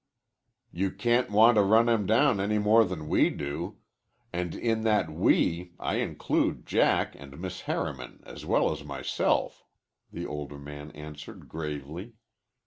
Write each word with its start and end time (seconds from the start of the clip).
"You 0.71 0.89
can't 0.89 1.29
want 1.29 1.57
to 1.57 1.61
run 1.61 1.87
him 1.87 2.07
down 2.07 2.39
any 2.39 2.57
more 2.57 2.83
than 2.83 3.07
we 3.07 3.29
do 3.29 3.77
and 4.33 4.55
in 4.55 4.81
that 4.81 5.11
'we' 5.11 5.73
I 5.79 5.97
include 5.97 6.65
Jack 6.65 7.13
and 7.19 7.39
Miss 7.39 7.61
Harriman 7.69 8.23
as 8.25 8.43
well 8.43 8.71
as 8.71 8.83
myself," 8.83 9.63
the 10.11 10.25
older 10.25 10.57
man 10.57 10.89
answered 10.93 11.47
gravely. 11.47 12.13